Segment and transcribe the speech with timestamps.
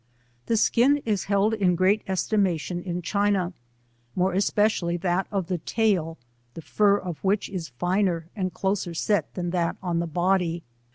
[0.47, 3.53] The skin is held in great estimation in China,
[4.15, 6.17] more especially that of the tail,
[6.55, 10.63] the fur of which is finer and closer set than that on the body.